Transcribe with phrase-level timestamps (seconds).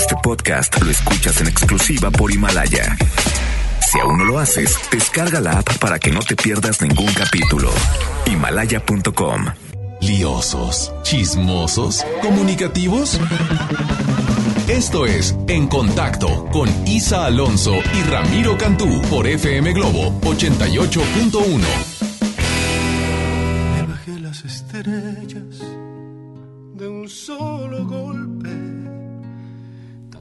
[0.00, 2.96] Este podcast lo escuchas en exclusiva por Himalaya.
[3.86, 7.70] Si aún no lo haces, descarga la app para que no te pierdas ningún capítulo.
[8.24, 9.44] Himalaya.com.
[10.00, 13.20] Liosos, chismosos, comunicativos.
[14.68, 21.60] Esto es En Contacto con Isa Alonso y Ramiro Cantú por FM Globo 88.1.
[23.76, 25.60] Me bajé las estrellas
[26.72, 28.19] de un solo golpe.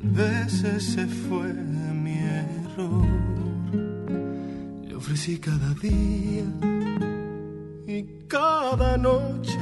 [0.01, 3.05] Vez ese fue mi error.
[4.87, 6.45] Le ofrecí cada día
[7.85, 9.59] y cada noche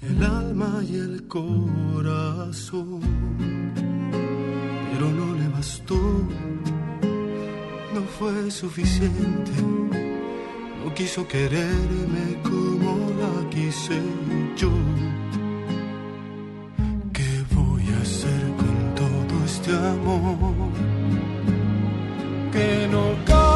[0.00, 3.00] el alma y el corazón.
[4.92, 5.98] Pero no le bastó,
[7.94, 9.52] no fue suficiente.
[10.84, 14.00] No quiso quererme como la quise
[14.56, 14.70] yo.
[19.68, 20.70] Este amor?
[22.52, 23.47] Que no cabe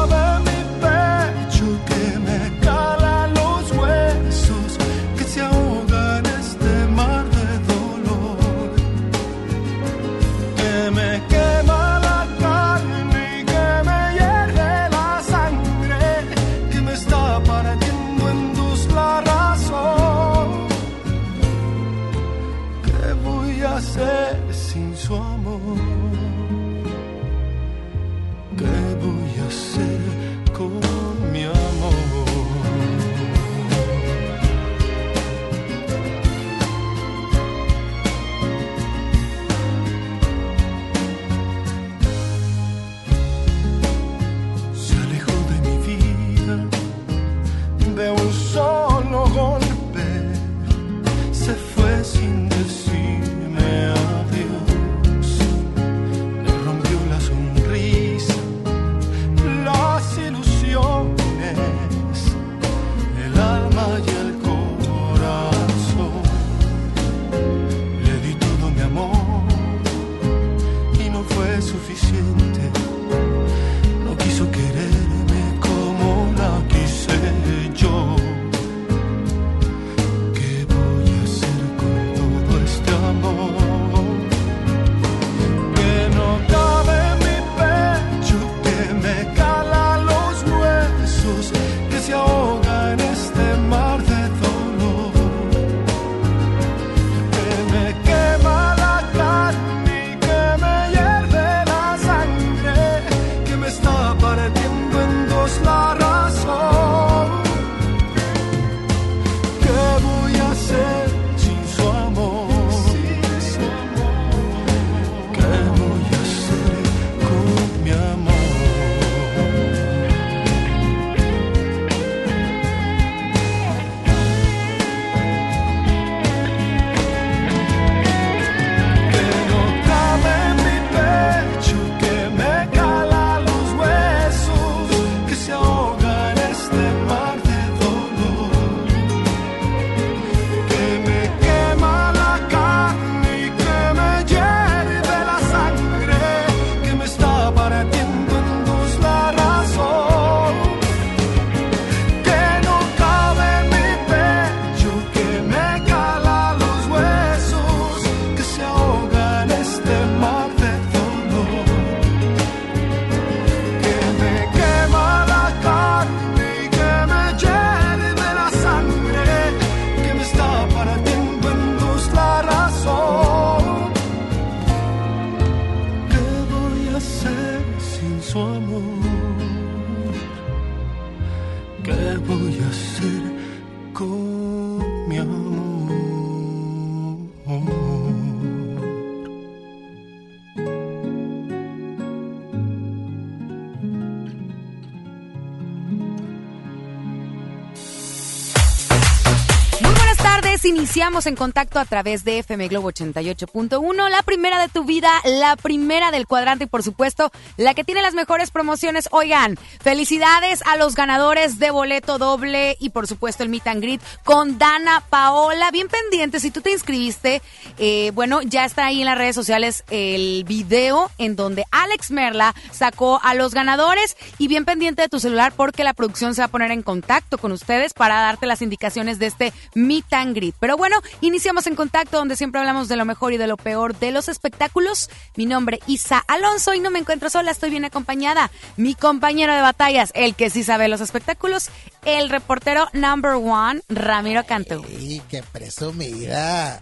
[200.63, 205.11] tardes, iniciamos en contacto a través de FM Globo 88.1, la primera de tu vida,
[205.25, 209.07] la primera del cuadrante y por supuesto la que tiene las mejores promociones.
[209.11, 214.01] Oigan, felicidades a los ganadores de boleto doble y por supuesto el meet and greet
[214.23, 215.71] con Dana Paola.
[215.71, 217.41] Bien pendiente, si tú te inscribiste,
[217.77, 222.53] eh, bueno, ya está ahí en las redes sociales el video en donde Alex Merla
[222.71, 226.45] sacó a los ganadores y bien pendiente de tu celular porque la producción se va
[226.45, 230.52] a poner en contacto con ustedes para darte las indicaciones de este meet and greet.
[230.59, 233.97] Pero bueno, iniciamos en contacto donde siempre hablamos de lo mejor y de lo peor
[233.97, 235.09] de los espectáculos.
[235.35, 238.51] Mi nombre Isa Alonso y no me encuentro sola, estoy bien acompañada.
[238.77, 241.69] Mi compañero de batallas, el que sí sabe los espectáculos,
[242.05, 244.85] el reportero number one, Ramiro Cantú.
[244.99, 246.79] ¡Y qué presumida!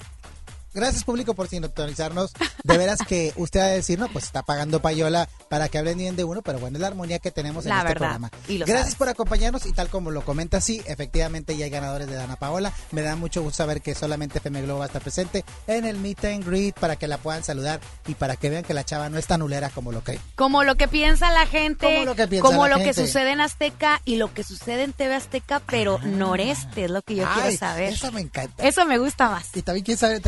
[0.74, 2.32] Gracias público por sintonizarnos.
[2.64, 5.98] De veras que usted va a decir, no, pues está pagando payola para que hablen
[5.98, 8.32] bien de uno, pero bueno, es la armonía que tenemos en La este verdad, programa.
[8.48, 8.96] y Gracias sabes.
[8.96, 12.72] por acompañarnos y tal como lo comenta, sí, efectivamente ya hay ganadores de Dana Paola.
[12.92, 15.98] Me da mucho gusto saber que solamente FM Globo va a estar presente en el
[15.98, 19.10] Meet and Greet para que la puedan saludar y para que vean que la chava
[19.10, 20.22] no es tan ulera como lo creen.
[20.36, 23.06] Como lo que piensa la gente, Como lo que piensa como la lo que gente.
[23.08, 27.16] sucede en Azteca y lo que sucede en TV Azteca, pero noreste es lo que
[27.16, 27.94] yo quiero saber.
[27.94, 28.66] Eso me encanta.
[28.68, 29.48] Eso me gusta más.
[29.56, 30.20] Y también quién sabe de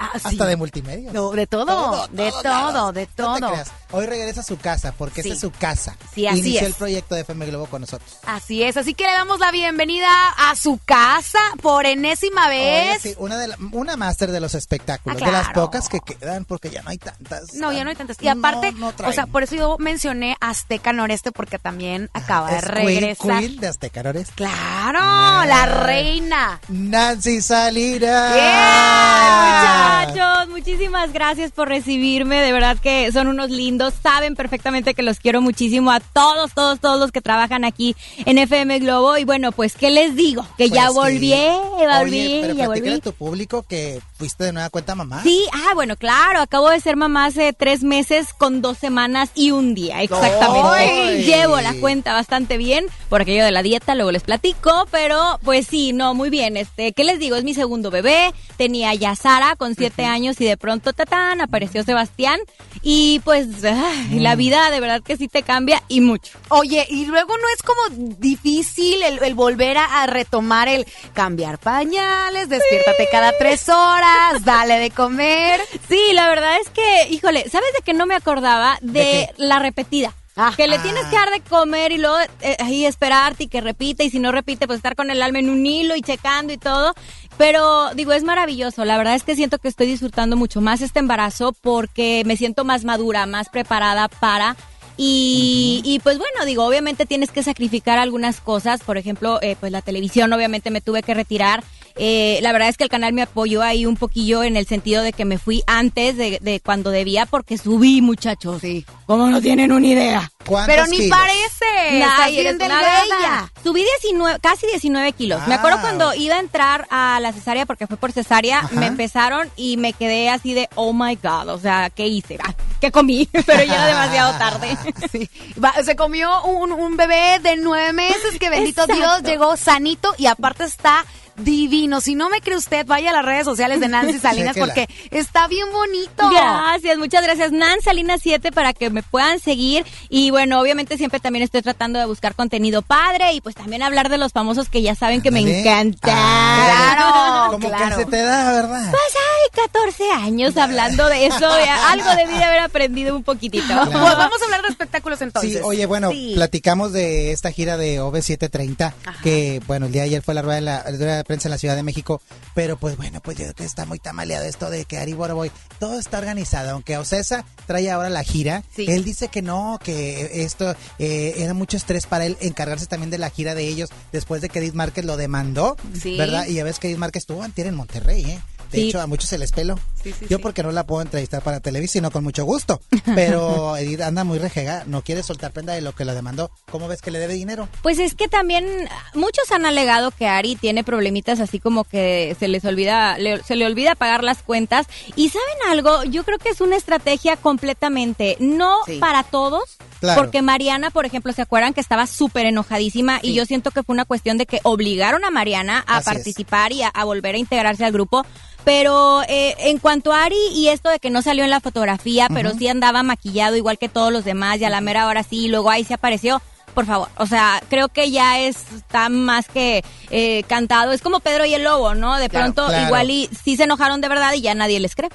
[0.00, 0.36] Ah, Hasta sí.
[0.36, 1.12] de multimedia.
[1.12, 3.50] No, de todo, de todo, de No todo.
[3.50, 3.70] creas.
[3.90, 5.28] Hoy regresa a su casa porque Sí.
[5.30, 5.96] esta es su casa.
[6.14, 6.66] Sí, así Inició es.
[6.66, 8.18] el proyecto de FM Globo con nosotros.
[8.26, 12.58] Así es, así que le damos la bienvenida a su casa por enésima Oye,
[12.92, 13.02] vez.
[13.02, 16.44] sí, una, de la- una máster de los espectáculos, Ah, de las pocas que quedan
[16.44, 17.54] porque ya no hay tantas.
[17.54, 18.18] No, ya no hay tantas.
[18.20, 22.50] Y aparte, No, no o sea, por eso yo mencioné Azteca Noreste porque también acaba
[22.52, 23.26] de Es regresar.
[23.26, 24.32] Queen, Queen de Azteca Noreste.
[24.36, 25.44] Claro, Ah.
[25.46, 26.60] la reina.
[26.68, 28.34] Nancy Salira.
[28.34, 32.40] Yeah, Muchachos, muchísimas gracias por recibirme.
[32.40, 33.94] De verdad que son unos lindos.
[34.02, 38.38] Saben perfectamente que los quiero muchísimo a todos, todos, todos los que trabajan aquí en
[38.38, 39.16] FM Globo.
[39.16, 40.46] Y bueno, pues, ¿qué les digo?
[40.56, 41.36] Que ya volví, sí.
[41.78, 42.88] volví, Oye, pero ya volví.
[42.90, 45.22] a tu público que fuiste de nueva cuenta mamá.
[45.22, 49.52] Sí, ah, bueno, claro, acabo de ser mamá hace tres meses con dos semanas y
[49.52, 50.68] un día, exactamente.
[50.74, 51.22] ¡Ay!
[51.24, 55.68] Llevo la cuenta bastante bien por aquello de la dieta, luego les platico, pero pues
[55.68, 56.56] sí, no, muy bien.
[56.56, 57.36] Este, ¿qué les digo?
[57.36, 61.84] Es mi segundo bebé, tenía ya Sara con siete años y de pronto, tatán, apareció
[61.84, 62.40] Sebastián
[62.82, 66.38] y pues ay, la vida de verdad que sí te cambia y mucho.
[66.48, 71.58] Oye, y luego no es como difícil el, el volver a, a retomar el cambiar
[71.58, 74.07] pañales, despiértate cada tres horas,
[74.44, 75.60] dale de comer.
[75.88, 78.78] Sí, la verdad es que, híjole, ¿sabes de qué no me acordaba?
[78.80, 80.14] De, la repetida.
[80.40, 80.54] Ah.
[80.56, 84.04] que le tienes que dar de comer y luego eh, ahí esperarte y que repita
[84.04, 86.58] y si no repite pues estar con el alma en un hilo y checando y
[86.58, 86.94] todo.
[87.36, 88.84] Pero digo, es maravilloso.
[88.84, 92.64] La verdad es que siento que estoy disfrutando mucho más este embarazo porque me siento
[92.64, 94.56] más madura, más preparada para...
[95.00, 99.70] Y, y, pues bueno, digo, obviamente tienes que sacrificar algunas cosas, por ejemplo, eh, pues
[99.70, 101.62] la televisión obviamente me tuve que retirar.
[101.98, 105.02] Eh, la verdad es que el canal me apoyó ahí un poquillo en el sentido
[105.02, 108.60] de que me fui antes de, de cuando debía porque subí, muchachos.
[108.60, 108.84] Sí.
[109.06, 110.30] ¿Cómo no tienen una idea?
[110.46, 111.18] ¿Cuántos Pero ni kilos?
[111.18, 111.90] parece,
[112.30, 113.52] bien eres una bella.
[113.62, 115.46] Subí 19, casi 19 kilos.
[115.48, 115.82] Me acuerdo Ah.
[115.82, 118.70] cuando iba a entrar a la cesárea, porque fue por cesárea, Ajá.
[118.74, 122.38] me empezaron y me quedé así de, oh my God, o sea, ¿qué hice?
[122.42, 123.28] Ah, ¿Qué comí?
[123.46, 124.76] Pero ya era demasiado tarde.
[125.12, 125.28] Sí.
[125.62, 128.94] Va, se comió un, un bebé de nueve meses que bendito Exacto.
[128.94, 131.04] Dios llegó sanito y aparte está
[131.38, 132.00] divino.
[132.00, 135.48] Si no me cree usted, vaya a las redes sociales de Nancy Salinas porque está
[135.48, 136.30] bien bonito.
[136.30, 137.52] Gracias, muchas gracias.
[137.52, 139.86] Nan Salinas 7 para que me puedan seguir.
[140.08, 144.08] Y bueno, obviamente siempre también estoy tratando de buscar contenido padre y pues también hablar
[144.08, 145.60] de los famosos que ya saben que me Ándale.
[145.60, 146.14] encantan.
[146.16, 147.96] Ah, Claro, Como claro.
[147.96, 148.90] que se te da, ¿verdad?
[148.90, 149.02] Pues
[149.50, 151.48] 14 años hablando de eso.
[151.88, 153.66] algo debí de haber aprendido un poquitito.
[153.66, 155.52] Pues vamos a hablar de espectáculos entonces.
[155.52, 156.32] Sí, oye, bueno, Sí.
[156.34, 158.92] platicamos de esta gira de OV730,
[159.22, 161.48] que bueno, el día de ayer fue la rueda de, la, la rueda de prensa
[161.48, 162.20] en la Ciudad de México,
[162.54, 165.50] pero pues bueno, pues yo creo que está muy tamaleado esto de que Ari Boroboy,
[165.78, 168.86] todo está organizado, aunque Ocesa trae ahora la gira, Sí.
[168.88, 173.18] él dice que no, que esto eh, era mucho estrés para él encargarse también de
[173.18, 176.16] la gira de ellos después de que Edith Márquez lo demandó, Sí.
[176.16, 176.46] ¿verdad?
[176.46, 178.40] Y ya ves que Edith Márquez estuvo antier en Monterrey, ¿eh?
[178.70, 178.88] De Sí.
[178.88, 179.78] hecho, a muchos se les pelo.
[180.02, 182.80] Sí, sí, Yo porque no la puedo entrevistar para Televisa, sino con mucho gusto.
[183.14, 186.50] Pero Edith anda muy rejega, no quiere soltar prenda de lo que lo demandó.
[186.70, 187.68] ¿Cómo ves que le debe dinero?
[187.82, 188.66] Pues es que también
[189.14, 193.56] muchos han alegado que Ari tiene problemitas así como que se les olvida, le- se
[193.56, 194.86] le olvida pagar las cuentas.
[195.16, 199.78] Y saben algo, yo creo que es una estrategia completamente, no para todos.
[200.00, 200.20] Claro.
[200.22, 203.18] Porque Mariana, por ejemplo, ¿se acuerdan que estaba súper enojadísima?
[203.20, 206.14] Y yo siento que fue una cuestión de que obligaron a Mariana a Así es.
[206.14, 208.24] participar y a, a volver a integrarse al grupo.
[208.68, 212.28] Pero eh, en cuanto a Ari y esto de que no salió en la fotografía,
[212.28, 215.46] pero sí andaba maquillado igual que todos los demás y a la mera hora sí,
[215.46, 216.42] y luego ahí se apareció.
[216.74, 220.92] Por favor, o sea, creo que ya es, está más que eh, cantado.
[220.92, 222.18] Es como Pedro y el Lobo, ¿no?
[222.18, 222.86] De Claro, pronto claro.
[222.86, 225.08] igual y sí se enojaron de verdad y ya nadie les cree.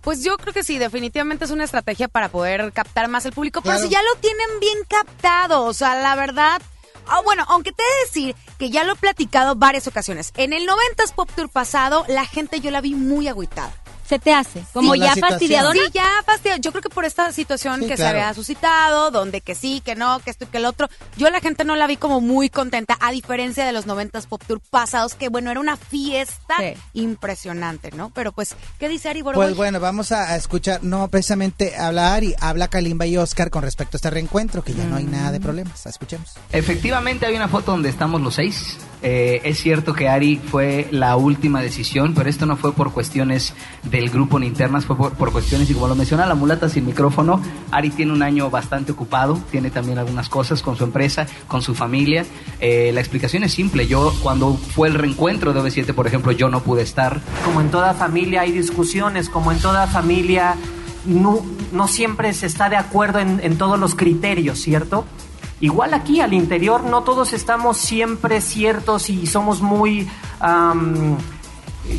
[0.00, 3.62] Pues yo creo que sí, definitivamente es una estrategia para poder captar más el público,
[3.62, 6.62] pero si ya lo tienen bien captado, o sea, la verdad...
[7.06, 10.32] Ah, bueno, aunque te he de decir que ya lo he platicado varias ocasiones.
[10.36, 13.72] En el 90s Pop Tour pasado, la gente yo la vi muy agüitada.
[14.12, 14.62] Se te hace?
[14.74, 15.74] Como Sí, ya fastidiadora.
[15.86, 16.56] Sí, ya fastidio.
[16.56, 19.94] Yo creo que por esta situación Sí, que se había suscitado, donde que sí, que
[19.94, 22.50] no, que esto y que el otro, yo la gente no la vi como muy
[22.50, 26.74] contenta, a diferencia de los 90s Pop Tour pasados, que bueno, era una fiesta Sí.
[26.92, 28.10] impresionante, ¿no?
[28.14, 29.46] Pero pues, ¿qué dice Ari Boroboy?
[29.46, 33.62] Pues bueno, vamos a a escuchar, no precisamente habla Ari, habla Kalimba y Oscar con
[33.62, 35.84] respecto a este reencuentro, que ya no hay nada de problemas.
[35.86, 36.34] Escuchemos.
[36.52, 38.76] Efectivamente hay una foto donde estamos los seis.
[39.02, 43.54] Eh, es cierto que Ari fue la última decisión, pero esto no fue por cuestiones
[43.82, 47.40] del grupo ni internas, fue por, cuestiones, y como lo menciona la mulata sin micrófono,
[47.72, 51.74] Ari tiene un año bastante ocupado, tiene también algunas cosas con su empresa, con su
[51.74, 52.24] familia.
[52.60, 56.48] Eh, la explicación es simple, yo cuando fue el reencuentro de OV7, por ejemplo, yo
[56.48, 57.20] no pude estar.
[57.44, 60.54] Como en toda familia hay discusiones, como en toda familia
[61.06, 65.04] no, no siempre se está de acuerdo en todos los criterios, ¿cierto?
[65.62, 70.10] Igual aquí al interior no todos estamos siempre ciertos y somos muy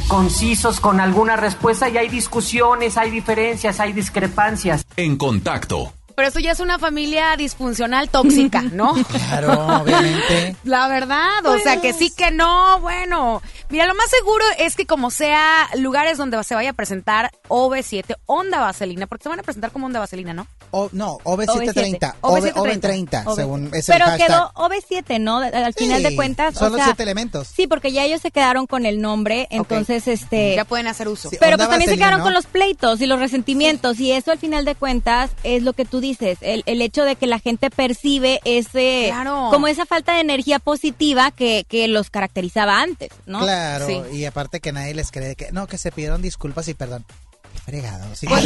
[0.10, 4.84] concisos con alguna respuesta y hay discusiones, hay diferencias, hay discrepancias.
[4.98, 5.94] En contacto.
[6.14, 8.94] Pero eso ya es una familia disfuncional tóxica, ¿no?
[9.10, 10.58] Claro, obviamente.
[10.66, 13.42] La verdad, o sea, que sí, que no, bueno.
[13.74, 18.18] Mira, lo más seguro es que como sea lugares donde se vaya a presentar OV7,
[18.28, 20.46] Onda Vaselina, porque se van a presentar como Onda Vaselina, ¿no?
[20.70, 23.36] O, no, OV730, OV730, OV30, OV.
[23.36, 24.28] según es Pero hashtag.
[24.28, 25.38] quedó OV7, ¿no?
[25.40, 26.54] Al final Sí, de cuentas.
[26.54, 27.48] son o los sea, siete elementos.
[27.48, 30.54] Sí, porque ya ellos se quedaron con el nombre, entonces, este...
[30.56, 31.32] Ya pueden hacer uso.
[31.32, 31.38] Sí.
[31.40, 32.26] Pero pues también se quedaron ¿no?
[32.26, 35.86] con los pleitos y los resentimientos y eso al final de cuentas es lo que
[35.86, 39.50] tú dices, el, el hecho de que la gente percibe ese Claro.
[39.52, 43.40] como esa falta de energía positiva que, que los caracterizaba antes, ¿no?
[43.40, 44.02] Claro, Sí.
[44.12, 47.06] y aparte que nadie les cree que no, que se pidieron disculpas y perdón.
[47.54, 48.16] Qué fregado.
[48.16, 48.44] Si Pues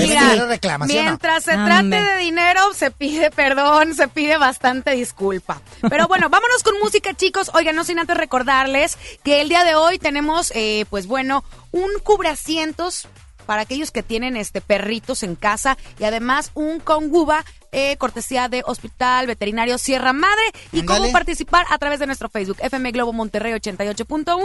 [0.88, 5.62] mientras se trate de dinero, se pide perdón, se pide bastante disculpa.
[5.89, 7.50] Pero bueno, vámonos con música, chicos.
[7.53, 11.89] Oigan, no sin antes recordarles que el día de hoy tenemos, eh, pues bueno, un
[12.03, 13.07] cubrasientos
[13.45, 18.63] para aquellos que tienen este perritos en casa y además un conguba eh, cortesía de
[18.65, 23.53] Hospital Veterinario Sierra Madre y cómo participar a través de nuestro Facebook FM Globo Monterrey
[23.53, 24.36] 88.1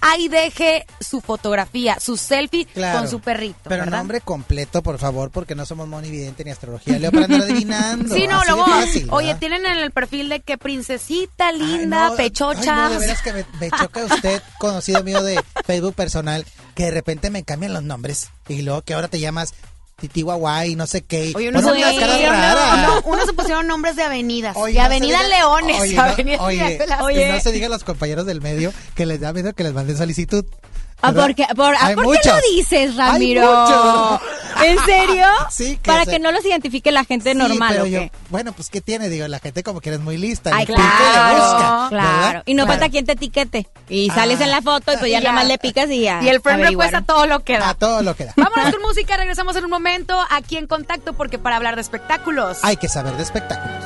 [0.00, 2.98] ahí deje su fotografía su selfie Claro.
[3.00, 3.98] con su perrito Pero ¿verdad?
[3.98, 6.98] nombre completo, por favor, porque no somos monividente ni astrología.
[6.98, 8.14] Leo para adivinando.
[8.14, 12.10] Sí, no, así luego, fácil, oye, tienen en el perfil de que princesita Ay, linda,
[12.10, 12.86] no, pechocha.
[12.86, 16.84] Ay, no, de veras que me, me choca usted, conocido mío de Facebook personal, que
[16.84, 19.54] de repente me cambian los nombres y luego que ahora te llamas
[19.96, 21.32] Titi Guaguay, no sé qué.
[21.34, 22.88] Oye, uno, se unas Oye, caras raras.
[22.88, 24.56] no, uno se pusieron nombres de avenidas.
[24.56, 25.80] Oye, y no Avenida diga- Leones.
[25.80, 27.32] Oye, no, Avenida oye, las- y Oye.
[27.32, 29.96] no se diga a los compañeros del medio que les da miedo que les manden
[29.96, 30.44] solicitud.
[31.08, 34.20] Ah, por, ah, Hay ¿por qué lo dices, Ramiro?
[34.62, 35.26] ¿En serio?
[35.50, 38.12] Sí, que Para que no los identifique la gente Sí, normal, pero ¿o yo, qué?
[38.30, 39.08] bueno, pues ¿qué tiene?
[39.08, 40.50] Digo, la gente como que eres muy lista.
[40.52, 42.42] Ay, le claro, busca, claro.
[42.46, 42.78] Y no Claro.
[42.80, 43.68] falta quien te etiquete.
[43.88, 44.14] Y Ah.
[44.14, 45.32] sales en la foto y pues ya Y nada ya.
[45.32, 46.22] más le picas y ya.
[46.22, 47.68] Y el friend request a todo lo que da.
[47.70, 48.32] A todo lo que da.
[48.36, 52.58] Vámonos con música, regresamos en un momento aquí en Contacto porque para hablar de espectáculos.
[52.62, 53.84] Hay que saber de espectáculos.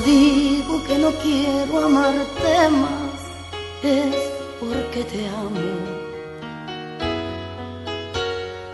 [0.00, 3.20] Cuando digo que no quiero amarte más,
[3.82, 4.16] es
[4.58, 5.76] porque te amo.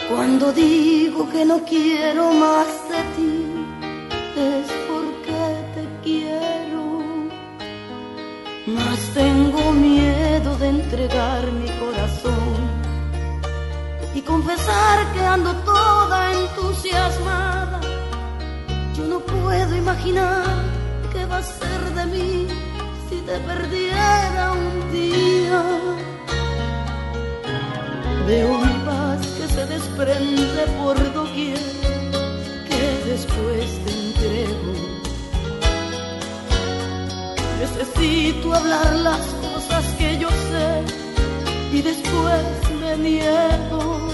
[0.09, 3.45] Cuando digo que no quiero más de ti,
[4.37, 5.41] es porque
[5.75, 6.85] te quiero.
[8.69, 12.57] Mas tengo miedo de entregar mi corazón
[14.15, 17.81] y confesar que ando toda entusiasmada.
[18.97, 20.76] Yo no puedo imaginar
[21.27, 22.47] qué va a ser de mí
[23.09, 25.63] si te perdiera un día.
[28.27, 31.59] Veo mi paz que se desprende por doquier,
[32.69, 34.73] que después te entrego.
[37.61, 40.83] Necesito hablar las cosas que yo sé
[41.73, 42.45] y después
[42.81, 44.09] me niego.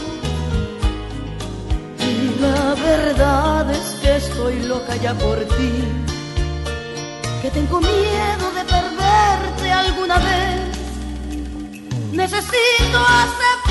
[1.99, 5.73] Y la verdad es que estoy loca ya por ti,
[7.43, 10.79] que tengo miedo de perderte alguna vez.
[12.13, 13.62] Necesito aceptar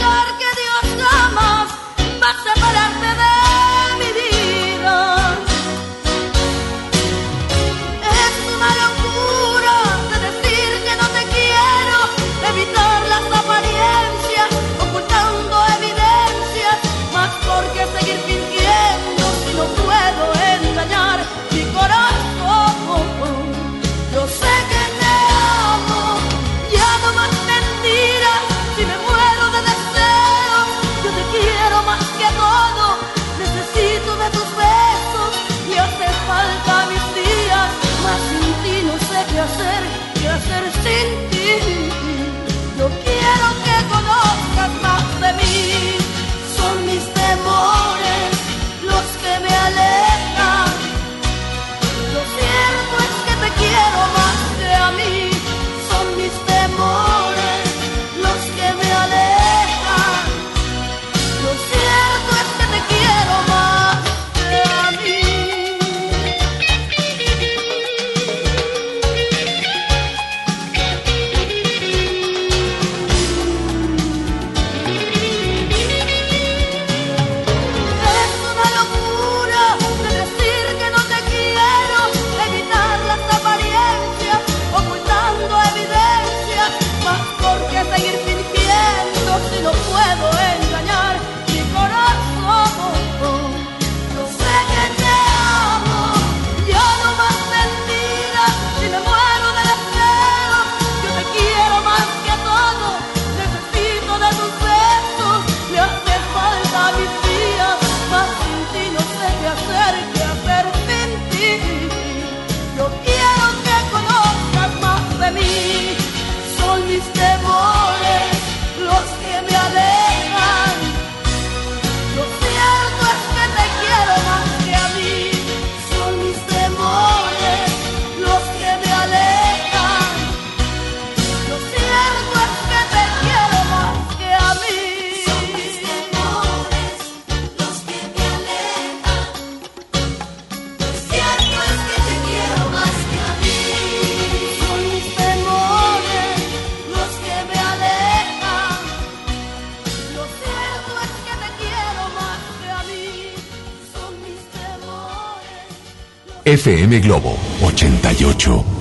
[156.63, 158.80] FM Globo 88.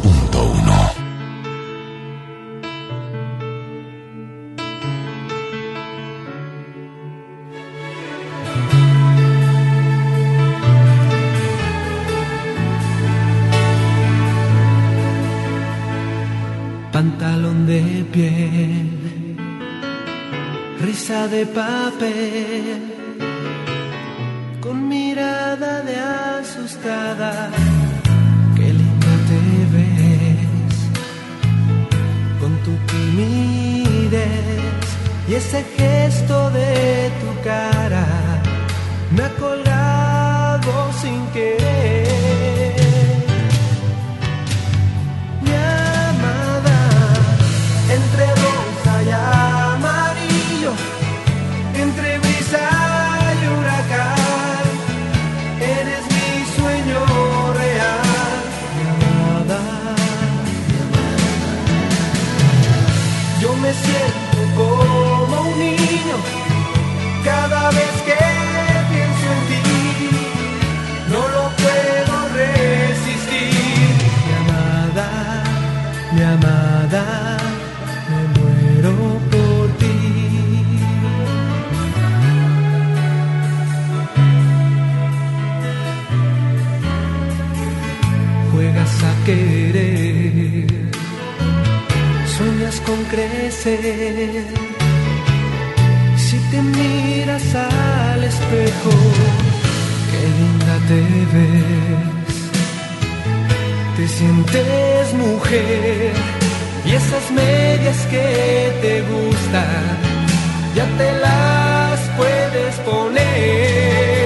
[33.17, 34.31] mires
[35.29, 38.30] y ese gesto de tu cara
[93.11, 94.45] crecer.
[96.17, 98.93] Si te miras al espejo,
[100.11, 101.01] qué linda te
[101.35, 102.37] ves.
[103.97, 106.13] Te sientes mujer
[106.87, 109.85] y esas medias que te gustan,
[110.75, 114.20] ya te las puedes poner.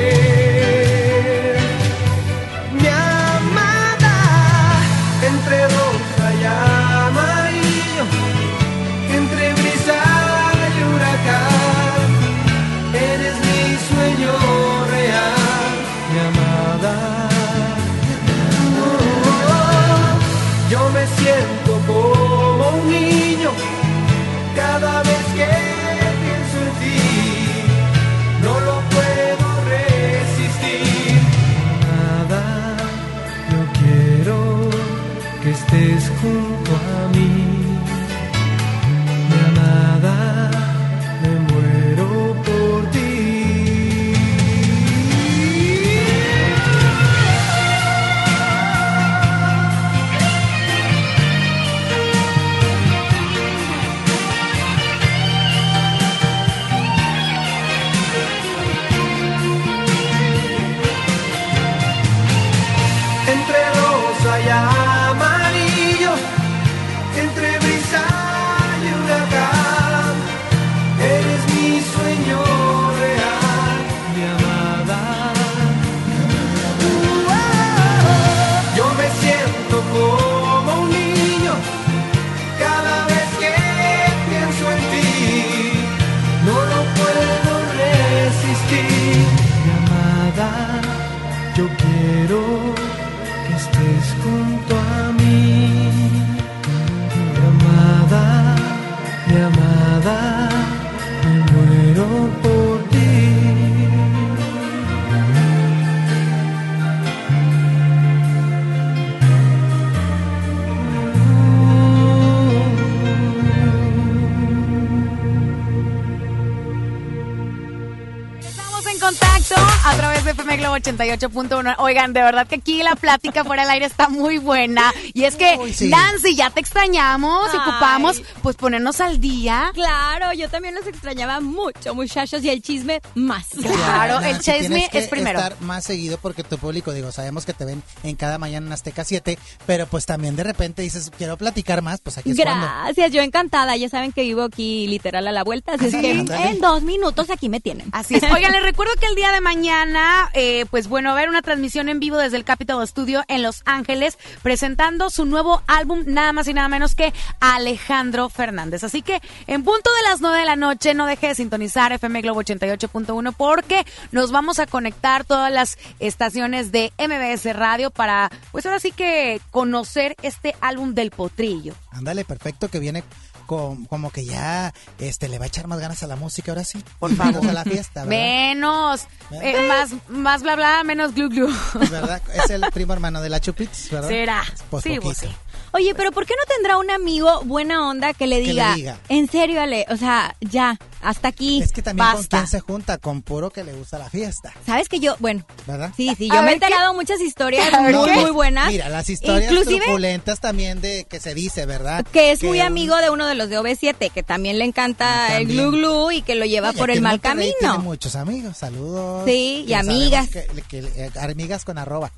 [119.86, 121.74] A de FM Globo 88.1.
[121.78, 124.92] Oigan, de verdad que aquí la plática fuera del aire está muy buena.
[125.12, 125.88] Y es que, Uy, sí.
[125.88, 129.70] Nancy, ya te extrañamos y ocupamos pues ponernos al día.
[129.74, 133.46] Claro, yo también los extrañaba mucho, muchachos, y el chisme más.
[133.48, 135.38] Claro, el Nancy, chisme que es primero.
[135.38, 138.72] estar más seguido porque tu público, digo, sabemos que te ven en cada mañana en
[138.72, 142.66] Azteca 7, pero pues también de repente dices, quiero platicar más, pues aquí es cuando.
[142.66, 143.76] Gracias, yo encantada.
[143.76, 147.30] Ya saben que vivo aquí literal a la vuelta, así es que en dos minutos
[147.30, 147.88] aquí me tienen.
[147.92, 148.22] Así es.
[148.22, 151.88] Oigan, les recuerdo que el día de mañana, eh, pues bueno, a haber una transmisión
[151.88, 156.48] en vivo desde el Capitol Studio en Los Ángeles, presentando su nuevo álbum, nada más
[156.48, 158.85] y nada menos que Alejandro Fernández.
[158.85, 162.22] Así que en punto de las 9 de la noche, no deje de sintonizar FM
[162.22, 168.66] Globo 88.1 porque nos vamos a conectar todas las estaciones de MBS Radio para, pues
[168.66, 171.74] ahora sí que conocer este álbum del potrillo.
[171.90, 173.05] Ándale, perfecto, que viene
[173.46, 176.83] como que ya este le va a echar más ganas a la música ahora sí.
[176.98, 177.46] Por favor.
[177.48, 178.09] a la fiesta, ¿verdad?
[178.11, 179.07] Menos,
[179.42, 181.48] eh, más, más bla bla, menos glu glu.
[181.90, 182.20] ¿Verdad?
[182.35, 184.09] Es el primo hermano de la Chupitz, ¿verdad?
[184.09, 184.44] Será.
[184.70, 185.14] Pues Sí, poquito.
[185.20, 185.28] sí.
[185.76, 188.96] Oye, pero ¿por qué no tendrá un amigo buena onda que le Que le diga,
[189.08, 192.37] en serio, Ale, o sea, ya, hasta aquí, Es que también con basta.
[192.38, 195.90] quién se junta, con puro que le gusta la fiesta, ¿Sabes que yo, bueno, ¿verdad?
[195.96, 198.68] sí, sí, A yo me he enterado muchas historias muy, muy buenas.
[198.68, 202.06] Mira, las historias Inclusive- truculentas también de que se dice, ¿verdad?
[202.12, 205.26] que es muy un- amigo de uno de los de OV7, que también le encanta
[205.26, 207.52] Ah, el glu glu y que lo lleva Oye, por el mal camino.
[207.58, 209.24] Tiene muchos amigos, saludos.
[209.24, 210.28] Sí, y amigas.
[210.28, 212.12] Que, que- eh, amigas con arroba.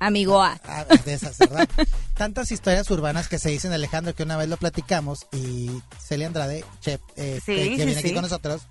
[0.00, 0.60] Amigo A.
[0.64, 1.68] Ah, de esas, ¿verdad?
[2.14, 6.64] Tantas historias urbanas que se dicen, Alejandro, que una vez lo platicamos y Celia Andrade,
[6.80, 8.14] chef, eh, Sí, que, que sí, viene aquí sí.
[8.14, 8.62] con nosotros,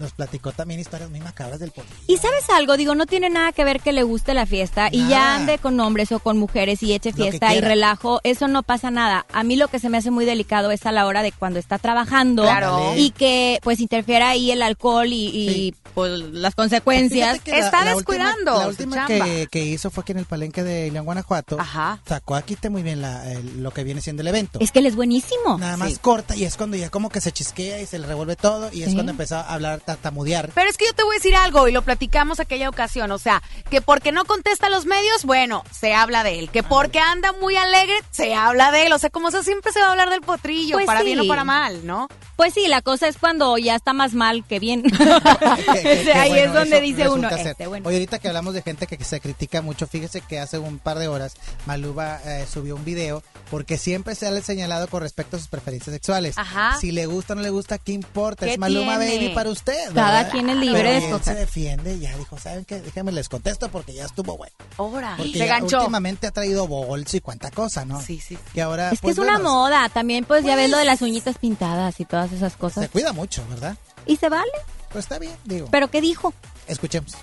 [0.00, 1.88] nos platicó también historias muy macabras del pollo.
[2.06, 5.06] Y sabes algo, digo, no tiene nada que ver que le guste la fiesta y
[5.08, 8.62] ya ande con hombres o con mujeres y eche que fiesta y relajo, eso no
[8.62, 9.26] pasa nada.
[9.32, 11.58] A mí lo que se me hace muy delicado es a la hora de cuando
[11.58, 12.94] está trabajando Claro.
[12.96, 15.74] y que pues interfiera ahí el alcohol y, y, Sí.
[15.94, 17.40] pues las consecuencias.
[17.40, 19.24] Que Está última- descuidando La su última chamba.
[19.24, 21.60] que, que hizo fue aquí en el palenque de León, Guanajuato.
[21.60, 22.00] Ajá.
[22.06, 24.58] Sacó aquí te muy bien la- el- lo que viene siendo el evento.
[24.60, 25.58] Es que él es buenísimo.
[25.58, 25.98] Nada más Sí.
[26.00, 28.82] corta y es cuando ya como que se chisquea y se le revuelve todo y
[28.82, 28.94] es Sí.
[28.94, 30.50] cuando empezó a hablar tartamudear.
[30.54, 33.18] Pero es que yo te voy a decir algo y lo platicamos aquella ocasión, o
[33.18, 36.98] sea, que porque no contesta a los medios, bueno, se habla de él, que porque
[36.98, 39.90] anda muy alegre, se habla de él, o sea, como eso siempre se va a
[39.90, 41.06] hablar del potrillo, Pues para sí.
[41.06, 42.08] bien o para mal, ¿no?
[42.36, 44.82] Pues sí, la cosa es cuando ya está más mal que bien.
[44.92, 47.88] Qué- qué- O sea, ahí es donde dice uno, este, bueno.
[47.88, 50.98] Oye, ahorita que hablamos de gente que se critica mucho, fíjese que hace un par
[50.98, 51.34] de horas
[51.66, 55.48] Maluba eh, subió un video porque siempre se le ha señalado con respecto a sus
[55.48, 56.38] preferencias sexuales.
[56.38, 56.76] Ajá.
[56.80, 58.46] Si le gusta o no le gusta, ¿qué importa?
[58.46, 59.16] ¿Qué Es Maluma tiene?
[59.16, 59.71] Baby para usted.
[59.94, 60.30] Cada ¿verdad?
[60.32, 61.22] quien es libre Pero de escoger.
[61.24, 62.80] se defiende y ya dijo, ¿saben qué?
[62.80, 64.54] Déjenme les contesto porque ya estuvo bueno.
[64.78, 65.78] Ahora, Porque se ganchó.
[65.80, 68.00] últimamente ha traído bolso y cuánta cosa, ¿no?
[68.00, 68.38] Sí, sí.
[68.54, 70.78] Que ahora, Es que pues, es una bueno, moda, también pues, ya Pues- ves lo
[70.78, 72.88] de las uñitas pintadas y todas esas Se cosas.
[72.90, 73.76] cuida mucho, ¿verdad?
[74.06, 74.50] Y se vale.
[74.92, 75.68] Pues está bien, digo.
[75.70, 76.34] ¿Pero qué dijo?
[76.66, 77.14] Escuchemos.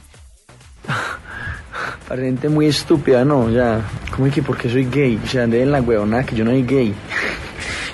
[2.08, 3.82] Para gente muy estúpida, no, ya.
[4.16, 5.20] ¿Cómo es que porque soy gay?
[5.24, 6.96] O sea, ande en la huevona que yo no soy gay.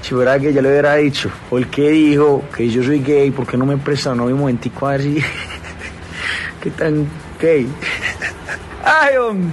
[0.06, 1.32] Si fuera gay ya le hubiera dicho.
[1.50, 3.32] ¿Por qué dijo que yo soy gay?
[3.32, 5.16] ¿Por qué no me presta novio un momentico a ver si...
[6.62, 7.10] ¿Qué tan
[7.42, 7.68] gay?
[8.86, 9.52] ¡Ay, hombre!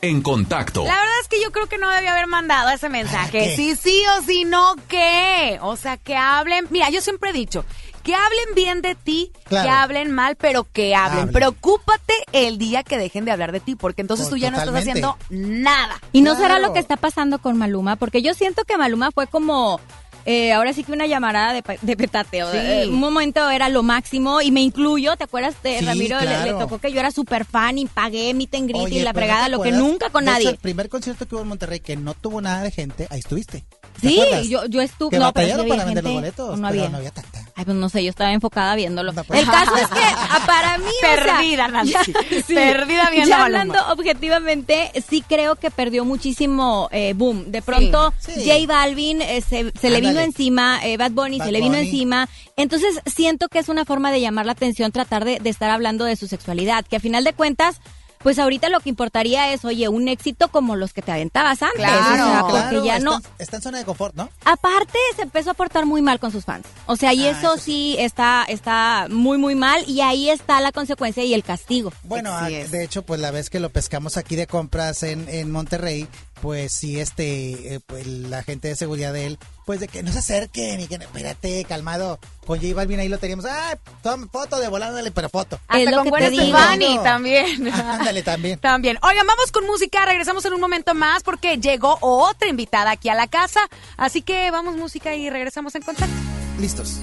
[0.00, 0.82] En contacto.
[0.82, 3.54] La verdad es que yo creo que no debía haber mandado ese mensaje.
[3.54, 5.60] Sí, sí o sí, no, ¿qué?
[5.62, 6.66] O sea, que hablen.
[6.70, 7.64] Mira, yo siempre he dicho.
[8.08, 9.68] Que hablen bien de ti, Claro.
[9.68, 11.18] que hablen mal, pero que hablen.
[11.24, 11.32] Hablen.
[11.34, 14.56] Preocúpate el día que dejen de hablar de ti, porque entonces To- tú ya no
[14.56, 16.00] estás haciendo nada.
[16.12, 19.26] Y no será lo que está pasando con Maluma, porque yo siento que Maluma fue
[19.26, 19.78] como,
[20.24, 22.50] eh, ahora sí que una llamarada de, pa- de petateo.
[22.50, 22.56] Sí.
[22.58, 26.18] Eh, un momento era lo máximo y me incluyo, ¿te acuerdas de Sí, Ramiro?
[26.18, 29.26] Le- tocó que yo era súper fan y pagué mi tengrit Oye, y la pero
[29.26, 30.48] ¿no fregada, lo que nunca con nadie.
[30.48, 33.64] el primer concierto que hubo en Monterrey que no tuvo nada de gente, ahí estuviste.
[34.00, 36.56] ¿Te Sí, yo, yo estuve, no, pero sí había para vender los gente, boletos, ¿o
[36.56, 36.88] no pero había.
[36.90, 37.38] no había tanta.
[37.56, 39.12] Ay, pues no sé, yo estaba enfocada viéndolo.
[39.12, 39.40] No, pues.
[39.40, 41.92] El caso es que ah, para mí, o sea, Perdida, Nancy.
[41.92, 43.44] ya- Perdida viendo Ya Maluma.
[43.62, 47.50] hablando objetivamente, sí creo que perdió muchísimo eh, boom.
[47.50, 48.48] De pronto, Sí, sí.
[48.48, 51.74] J Balvin eh, se, se le vino encima, eh, Bad Bunny Bad se le vino
[51.76, 51.86] Bunny.
[51.88, 52.28] encima.
[52.56, 56.04] Entonces, siento que es una forma de llamar la atención, tratar de, de estar hablando
[56.04, 57.80] de su sexualidad, que a final de cuentas...
[58.22, 61.78] Pues ahorita lo que importaría es, oye, un éxito como los que te aventabas antes.
[61.78, 64.28] Claro, o sea, porque claro, ya está, no, está en zona de confort, ¿no?
[64.44, 66.66] Aparte, se empezó a portar muy mal con sus fans.
[66.86, 69.84] O sea, y Ah, eso, eso sí está, está muy, muy mal.
[69.86, 71.92] Y ahí está la consecuencia y el castigo.
[72.04, 75.50] Bueno, ah, de hecho, pues la vez que lo pescamos aquí de compras en, en
[75.50, 76.08] Monterrey,
[76.40, 80.10] pues sí, este, eh, pues, la gente de seguridad de él, pues de que no
[80.10, 82.18] se acerquen y que, no- espérate, calmado.
[82.46, 85.56] Con J Balvin ahí lo teníamos, ah, toma foto de volándole, pero foto.
[85.56, 86.32] Es Hasta lo con que Gwen.
[86.34, 87.68] Stefani también.
[87.74, 88.58] Ándale, también.
[88.60, 88.98] También.
[89.02, 90.06] Oigan, vamos con música.
[90.06, 93.60] Regresamos en un momento más porque llegó otra invitada aquí a la casa.
[93.98, 96.14] Así que vamos música y regresamos en contacto.
[96.58, 96.94] Listos.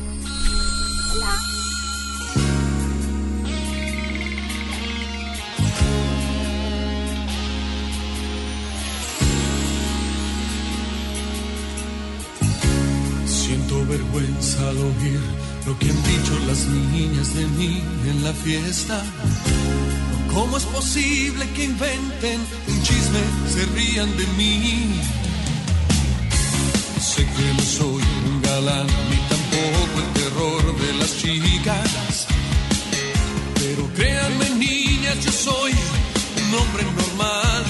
[13.97, 15.21] Vergüenza al oír
[15.65, 19.01] lo que han dicho las niñas de mí en la fiesta.
[20.34, 24.99] ¿Cómo es posible que inventen un chisme, se rían de mí?
[26.99, 32.27] Sé que no soy un galán ni tampoco el terror de las chicas.
[33.62, 35.71] Pero créanme niñas, yo soy
[36.41, 37.63] un hombre normal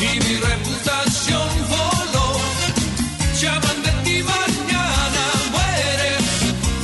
[0.00, 2.36] y mi reputación voló.
[3.48, 6.26] Hablan de ti mañana mueres,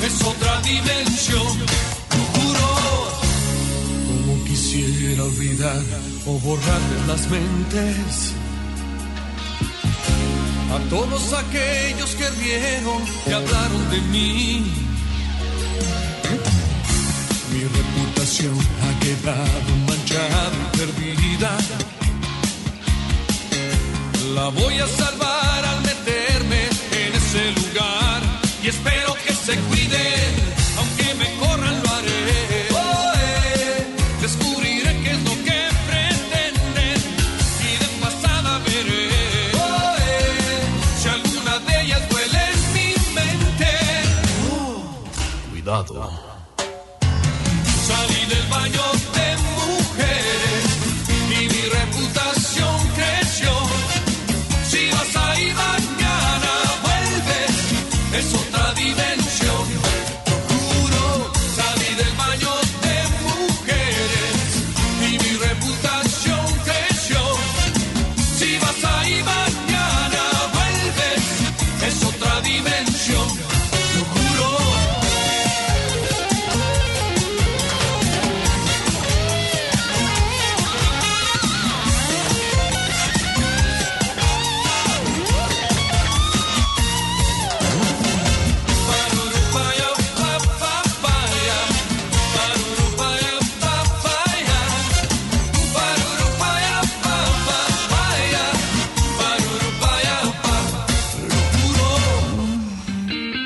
[0.06, 1.58] es otra dimensión.
[2.16, 2.68] Lo juro.
[4.06, 5.82] Como quisiera olvidar
[6.26, 8.32] o borrar de las mentes
[10.72, 14.72] a todos aquellos que rieron, que hablaron de mí.
[17.52, 21.58] Mi reputación ha quedado manchada y perdida.
[24.34, 28.22] La voy a salvar al meterme en ese lugar
[28.62, 30.34] y espero que se cuiden,
[30.78, 32.68] aunque me corran lo haré.
[32.72, 33.12] Oh,
[34.22, 36.98] Descubriré qué es lo que pretenden
[37.68, 39.10] y de pasada veré
[39.54, 39.96] oh,
[40.98, 43.70] si alguna de ellas duele en mi mente.
[45.50, 46.21] Cuidado.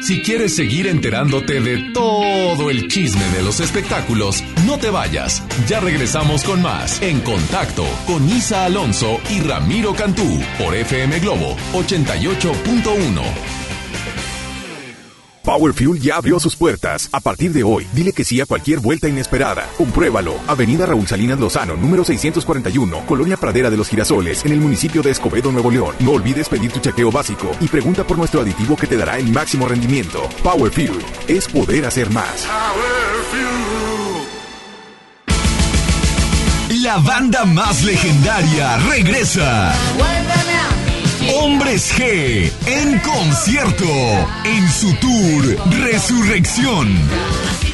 [0.07, 5.43] Si quieres seguir enterándote de todo el chisme de los espectáculos, no te vayas.
[5.67, 11.57] Ya regresamos con más En Contacto con Isa Alonso y Ramiro Cantú por FM Globo
[11.73, 13.56] 88.1.
[15.47, 17.09] Power Fuel ya abrió sus puertas.
[17.13, 19.69] A partir de hoy, dile que sí a cualquier vuelta inesperada.
[19.79, 20.35] Compruébalo.
[20.49, 25.13] Avenida Raúl Salinas Lozano, número 641, Colonia Pradera de los Girasoles, en el municipio de
[25.13, 25.95] Escobedo, Nuevo León.
[26.01, 29.29] No olvides pedir tu chequeo básico y pregunta por nuestro aditivo que te dará el
[29.31, 30.29] máximo rendimiento.
[30.43, 32.49] Power Fuel es poder hacer más.
[36.83, 39.73] La banda más legendaria regresa.
[41.35, 43.85] Hombres G en concierto
[44.45, 46.89] en su tour Resurrección.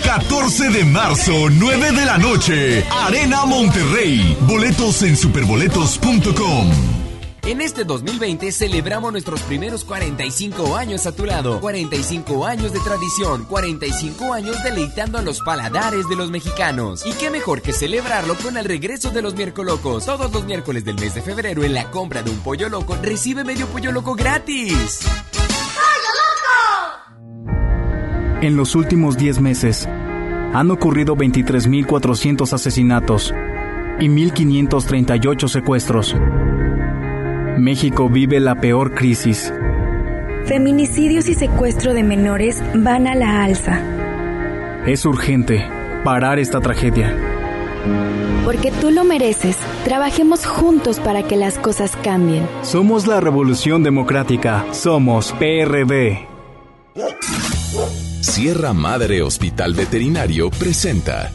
[0.05, 4.37] 14 de marzo, 9 de la noche, Arena Monterrey.
[4.41, 7.02] Boletos en superboletos.com.
[7.45, 11.61] En este 2020 celebramos nuestros primeros 45 años a tu lado.
[11.61, 17.05] 45 años de tradición, 45 años deleitando a los paladares de los mexicanos.
[17.05, 20.07] Y qué mejor que celebrarlo con el regreso de los miércolocos.
[20.07, 23.43] Todos los miércoles del mes de febrero en la compra de un pollo loco recibe
[23.43, 25.01] medio pollo loco gratis.
[28.41, 33.35] En los últimos 10 meses han ocurrido 23.400 asesinatos
[33.99, 36.15] y 1.538 secuestros.
[37.59, 39.53] México vive la peor crisis.
[40.47, 43.81] Feminicidios y secuestro de menores van a la alza.
[44.87, 45.65] Es urgente
[46.03, 47.15] parar esta tragedia.
[48.45, 49.57] Porque tú lo mereces.
[49.85, 52.49] Trabajemos juntos para que las cosas cambien.
[52.63, 54.65] Somos la Revolución Democrática.
[54.73, 56.27] Somos PRD.
[58.21, 61.31] Sierra Madre Hospital Veterinario presenta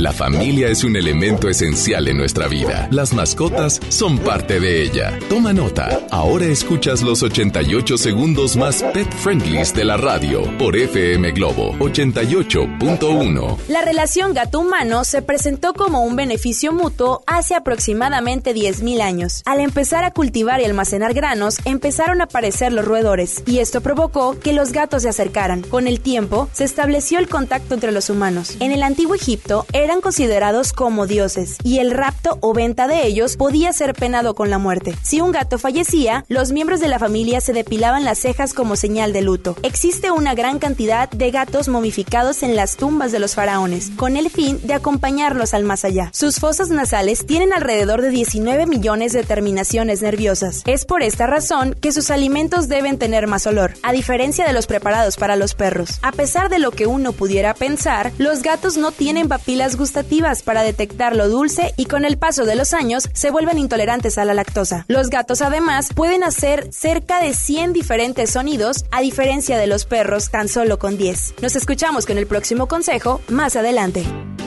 [0.00, 2.88] La familia es un elemento esencial en nuestra vida.
[2.90, 5.18] Las mascotas son parte de ella.
[5.28, 6.00] Toma nota.
[6.10, 13.58] Ahora escuchas los 88 segundos más pet friendlies de la radio por FM Globo 88.1.
[13.68, 19.42] La relación gato-humano se presentó como un beneficio mutuo hace aproximadamente 10.000 años.
[19.44, 24.38] Al empezar a cultivar y almacenar granos, empezaron a aparecer los roedores, y esto provocó
[24.40, 25.60] que los gatos se acercaran.
[25.60, 28.56] Con el tiempo, se estableció el contacto entre los humanos.
[28.60, 33.36] En el antiguo Egipto, eran considerados como dioses, y el rapto o venta de ellos
[33.36, 34.94] podía ser penado con la muerte.
[35.02, 39.12] Si un gato fallecía, los miembros de la familia se depilaban las cejas como señal
[39.12, 39.56] de luto.
[39.64, 44.30] Existe una gran cantidad de gatos momificados en las tumbas de los faraones, con el
[44.30, 46.10] fin de acompañarlos al más allá.
[46.14, 50.62] Sus fosas nasales tienen alrededor de 19 millones de terminaciones nerviosas.
[50.66, 54.68] Es por esta razón que sus alimentos deben tener más olor, a diferencia de los
[54.68, 55.98] preparados para los perros.
[56.02, 60.62] A pesar de lo que uno pudiera pensar, los gatos no tienen papilas gustativas para
[60.62, 64.34] detectar lo dulce y con el paso de los años se vuelven intolerantes a la
[64.34, 64.84] lactosa.
[64.88, 70.30] Los gatos además pueden hacer cerca de 100 diferentes sonidos, a diferencia de los perros
[70.30, 71.34] tan solo con 10.
[71.42, 74.04] Nos escuchamos con el próximo consejo más adelante.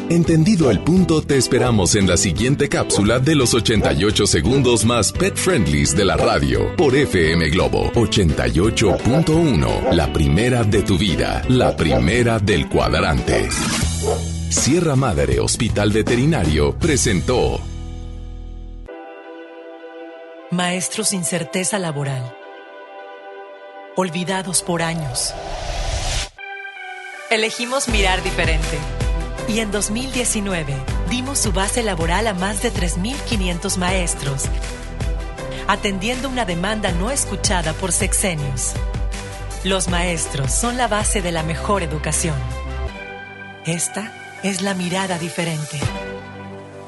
[0.10, 5.36] Entendido el punto, te esperamos en la siguiente cápsula de los 88 segundos más pet
[5.36, 9.94] friendlies de la radio por FM Globo 88.1.
[9.94, 13.50] La primera de tu vida, la primera del cuadrante.
[14.54, 17.60] Sierra Madre Hospital Veterinario presentó
[20.52, 22.38] Maestros sin certeza laboral.
[23.96, 25.34] Olvidados por años.
[27.32, 28.78] Elegimos mirar diferente.
[29.50, 30.76] Y en 2019
[31.10, 34.44] dimos su base laboral a más de 3.500 maestros,
[35.68, 38.74] atendiendo una demanda no escuchada por sexenios.
[39.64, 42.36] Los maestros son la base de la mejor educación.
[43.66, 45.80] Esta es la mirada diferente.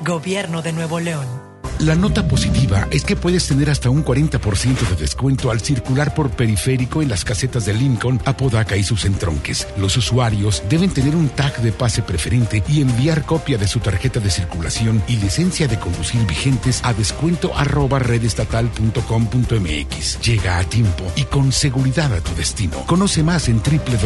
[0.01, 1.44] Gobierno de Nuevo León.
[1.79, 6.29] La nota positiva es que puedes tener hasta un 40% de descuento al circular por
[6.29, 9.67] periférico en las casetas de Lincoln, Apodaca y sus entronques.
[9.77, 14.21] Los usuarios deben tener un tag de pase preferente y enviar copia de su tarjeta
[14.21, 20.21] de circulación y licencia de conducir vigentes a descuento redestatal.com.mx.
[20.21, 22.85] Llega a tiempo y con seguridad a tu destino.
[22.85, 24.05] Conoce más en www.nl.gov.mx.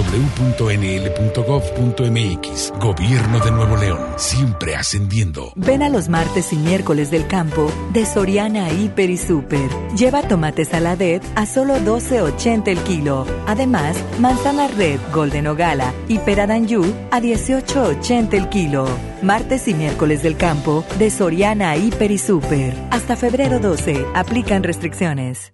[2.80, 5.54] Gobierno de Nuevo León, siempre ascendiendo.
[5.56, 7.59] Ven a los martes y miércoles del campo
[7.94, 9.70] de Soriana Hiper y Super.
[9.96, 13.26] Lleva tomate saladet a solo 12.80 el kilo.
[13.48, 18.88] Además, manzana red Golden Ogala y pera Danju a 18.80 el kilo.
[19.22, 22.74] Martes y miércoles del campo de Soriana Hiper y Super.
[22.92, 24.06] Hasta febrero 12.
[24.16, 25.54] Aplican restricciones.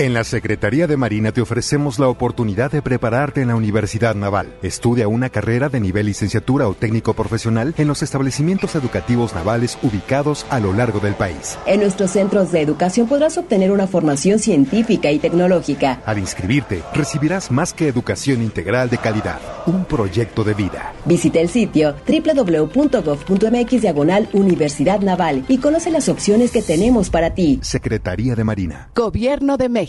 [0.00, 4.54] En la Secretaría de Marina te ofrecemos la oportunidad de prepararte en la Universidad Naval.
[4.62, 10.46] Estudia una carrera de nivel licenciatura o técnico profesional en los establecimientos educativos navales ubicados
[10.50, 11.58] a lo largo del país.
[11.66, 16.00] En nuestros centros de educación podrás obtener una formación científica y tecnológica.
[16.06, 20.92] Al inscribirte, recibirás más que educación integral de calidad, un proyecto de vida.
[21.06, 27.58] Visita el sitio www.gov.mx diagonal Universidad Naval y conoce las opciones que tenemos para ti.
[27.62, 28.90] Secretaría de Marina.
[28.94, 29.87] Gobierno de México.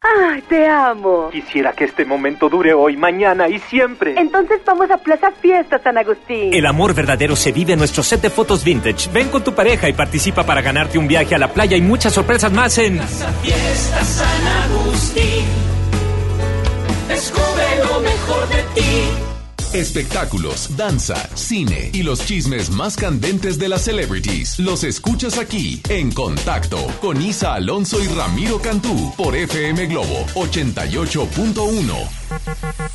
[0.00, 1.28] ¡Ay, te amo!
[1.32, 4.14] Quisiera que este momento dure hoy, mañana y siempre.
[4.16, 6.54] Entonces vamos a Plaza Fiesta San Agustín.
[6.54, 9.10] El amor verdadero se vive en nuestro set de fotos vintage.
[9.12, 12.12] Ven con tu pareja y participa para ganarte un viaje a la playa y muchas
[12.12, 15.44] sorpresas más en Plaza Fiesta San Agustín.
[17.08, 19.27] Descubre lo mejor de ti.
[19.72, 24.58] Espectáculos, danza, cine y los chismes más candentes de las celebrities.
[24.58, 32.87] Los escuchas aquí en Contacto con Isa Alonso y Ramiro Cantú por FM Globo 88.1.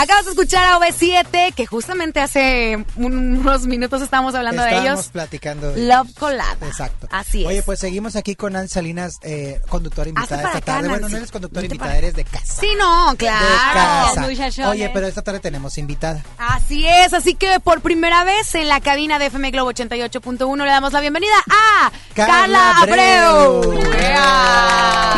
[0.00, 5.10] Acabas de escuchar a OV7, que justamente hace unos minutos estábamos hablando de Estábamos ellos.
[5.12, 6.56] platicando de Love Colada.
[6.66, 7.08] Exacto.
[7.10, 7.48] Así es.
[7.48, 10.88] Oye, pues seguimos aquí con Ann Salinas, eh, conductora invitada para esta acá, tarde.
[10.88, 12.60] Bueno, no eres conductora Vente invitada, para eres de casa.
[12.60, 13.46] Sí, no, De claro.
[13.74, 14.68] casa.
[14.70, 16.22] Oye, pero esta tarde tenemos invitada.
[16.38, 20.70] Así es, así que por primera vez en la cabina de FM Globo 88.1 le
[20.70, 23.62] damos la bienvenida a Carla Carla Abreu.
[23.62, 23.80] Abreu.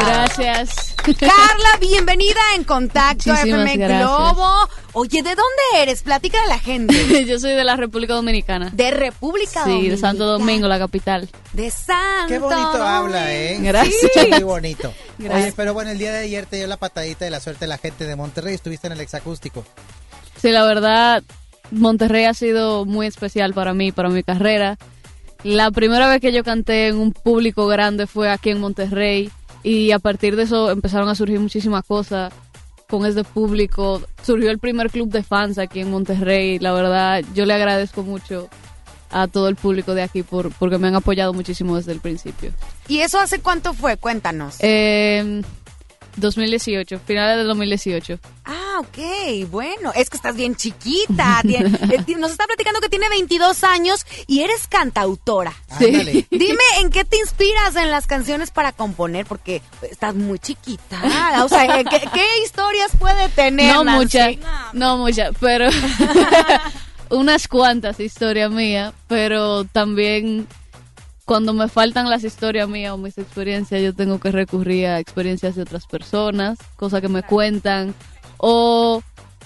[0.07, 0.90] Gracias.
[1.03, 4.01] Carla, bienvenida en Contacto Muchísimas FM gracias.
[4.03, 4.69] Globo.
[4.93, 6.03] Oye, ¿de dónde eres?
[6.03, 7.25] Platica a la gente.
[7.27, 8.71] Yo soy de la República Dominicana.
[8.73, 9.91] De República Sí, Dominicana.
[9.95, 11.29] de Santo Domingo, la capital.
[11.53, 13.59] De Santo Qué bonito habla, ¿eh?
[13.61, 14.11] Gracias.
[14.13, 14.93] Sí, Muy bonito.
[15.19, 15.43] Gracias.
[15.45, 17.79] Oye, pero bueno, el día de ayer te dio la patadita de la suerte la
[17.79, 18.55] gente de Monterrey.
[18.55, 19.65] Estuviste en el exacústico.
[20.41, 21.23] Sí, la verdad,
[21.71, 24.77] Monterrey ha sido muy especial para mí, para mi carrera.
[25.45, 29.31] La primera vez que yo canté en un público grande fue aquí en Monterrey
[29.63, 32.33] y a partir de eso empezaron a surgir muchísimas cosas
[32.89, 34.03] con este público.
[34.23, 36.59] Surgió el primer club de fans aquí en Monterrey.
[36.59, 38.49] La verdad, yo le agradezco mucho
[39.11, 42.53] a todo el público de aquí por, porque me han apoyado muchísimo desde el principio.
[42.89, 43.97] ¿Y eso hace cuánto fue?
[43.97, 44.57] Cuéntanos.
[44.61, 45.43] Eh,
[46.21, 48.19] 2018, finales del 2018.
[48.45, 51.41] Ah, ok, bueno, es que estás bien chiquita.
[51.43, 55.53] Tien- eh, nos está platicando que tiene 22 años y eres cantautora.
[55.79, 56.27] Sí.
[56.31, 59.27] Dime, ¿en qué te inspiras en las canciones para componer?
[59.27, 61.01] Porque estás muy chiquita.
[61.45, 63.75] O sea, ¿qué, qué historias puede tener?
[63.75, 64.31] No muchas,
[64.73, 65.69] no muchas, pero
[67.11, 70.47] unas cuantas historias mías, pero también
[71.31, 75.55] cuando me faltan las historias mías o mis experiencias, yo tengo que recurrir a experiencias
[75.55, 77.95] de otras personas, cosas que me cuentan
[78.37, 79.01] o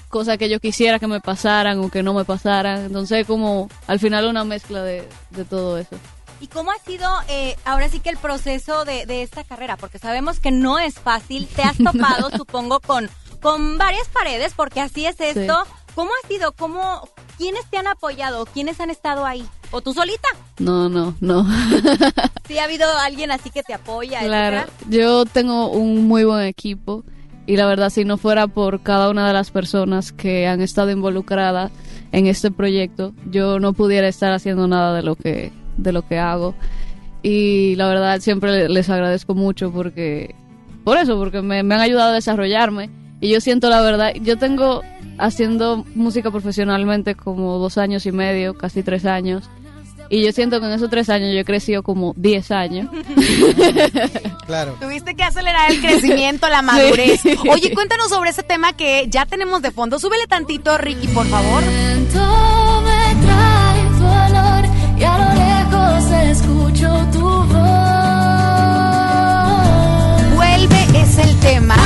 [0.09, 2.87] cosas que yo quisiera que me pasaran o que no me pasaran.
[2.87, 5.95] Entonces, como al final una mezcla de, de todo eso.
[6.41, 9.76] ¿Y cómo ha sido eh, ahora sí que el proceso de, de esta carrera?
[9.76, 11.47] Porque sabemos que no es fácil.
[11.49, 13.11] Te has topado, supongo, con,
[13.43, 15.66] con varias paredes, porque así es esto.
[15.95, 16.53] ¿Cómo ha sido?
[16.53, 18.47] ¿Cómo, ¿Quiénes te han apoyado?
[18.47, 19.45] ¿Quiénes han estado ahí?
[19.71, 20.29] ¿O tú solita?
[20.59, 21.47] No, no, no.
[22.49, 24.21] ¿Sí ha habido alguien así que te apoya?
[24.21, 24.89] Claro, etcétera?
[24.91, 27.05] yo tengo un muy buen equipo
[27.47, 30.91] y la verdad si no fuera por cada una de las personas que han estado
[30.91, 31.71] involucradas
[32.13, 36.19] en este proyecto, yo no pudiera estar haciendo nada de lo que de lo que
[36.19, 36.55] hago
[37.23, 40.35] y la verdad siempre les agradezco mucho porque
[40.85, 42.91] por eso, porque me, me han ayudado a desarrollarme
[43.21, 44.83] y yo siento la verdad, yo tengo
[45.19, 49.45] haciendo música profesionalmente como dos años y medio, casi tres años.
[50.11, 52.89] Y yo siento que en esos tres años yo he crecido como 10 años.
[54.47, 54.77] Claro.
[54.79, 57.19] Tuviste que acelerar el crecimiento, la madurez.
[57.23, 57.35] Sí.
[57.51, 59.99] Oye, cuéntanos sobre ese tema que ya tenemos de fondo.
[59.99, 61.62] Súbele tantito, Ricky, por favor.
[61.65, 62.05] Me
[63.25, 64.67] trae tu olor
[64.99, 67.49] y a lo lejos escucho tu voz.
[70.37, 71.77] Vuelve es el tema.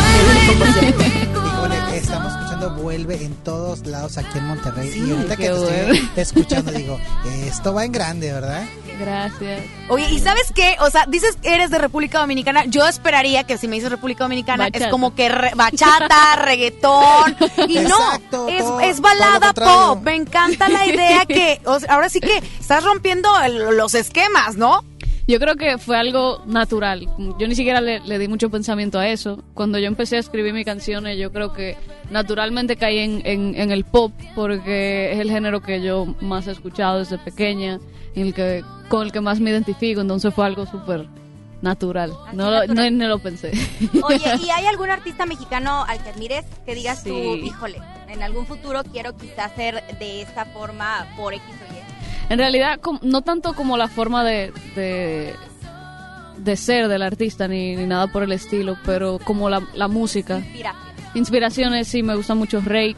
[2.69, 4.91] Vuelve en todos lados aquí en Monterrey.
[4.93, 5.69] Sí, y ahorita que te bueno.
[5.95, 6.99] estoy escuchando, digo,
[7.45, 8.65] esto va en grande, ¿verdad?
[9.01, 9.61] Gracias.
[9.89, 10.77] Oye, ¿y sabes qué?
[10.81, 12.65] O sea, dices que eres de República Dominicana.
[12.65, 17.37] Yo esperaría que si me dices República Dominicana es como que re- bachata, reggaetón.
[17.69, 20.03] Y Exacto, no, es, todo- es balada pop.
[20.03, 24.57] Me encanta la idea que, o sea, ahora sí que estás rompiendo el- los esquemas,
[24.57, 24.83] ¿no?
[25.29, 27.07] Yo creo que fue algo natural.
[27.39, 29.45] Yo ni siquiera le, le di mucho pensamiento a eso.
[29.53, 31.77] Cuando yo empecé a escribir mis canciones, yo creo que
[32.11, 36.53] naturalmente caí en, en- en el pop porque es el género que yo más he
[36.53, 37.79] escuchado desde pequeña,
[38.15, 40.01] en el que, con el que más me identifico.
[40.01, 41.07] Entonces fue algo súper
[41.61, 42.11] natural.
[42.33, 43.53] No, lo- no, ni lo pensé.
[44.05, 47.43] Oye, ¿y hay algún artista mexicano al que admires que digas tú, Sí.
[47.45, 51.79] híjole, en algún futuro quiero quizás ser de esta forma por X o Y?
[52.29, 55.35] En realidad, no tanto como la forma de, de,
[56.37, 60.37] de ser del artista ni, ni nada por el estilo, pero como la, la música.
[60.37, 60.89] Inspiración.
[61.15, 62.97] Inspiraciones, sí, me gusta mucho Rake,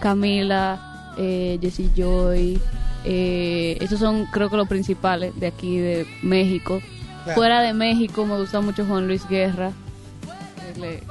[0.00, 2.60] Camila, eh, Jessie Joy.
[3.04, 6.82] Eh, esos son, creo que, los principales de aquí, de México.
[7.22, 7.36] Claro.
[7.36, 9.70] Fuera de México, me gusta mucho Juan Luis Guerra.